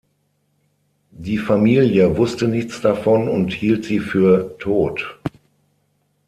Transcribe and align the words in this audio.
Die 1.11 1.37
Familie 1.37 2.17
wusste 2.17 2.47
nichts 2.47 2.81
davon 2.81 3.29
und 3.29 3.53
hielt 3.53 3.85
sie 3.85 3.99
für 3.99 4.57
tot. 4.57 5.19